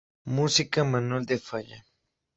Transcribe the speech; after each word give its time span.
Música: 0.37 0.83
Manuel 0.83 1.27
de 1.27 1.37
Falla. 1.37 1.79